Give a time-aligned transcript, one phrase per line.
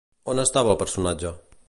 [0.33, 1.35] On estava el personatge?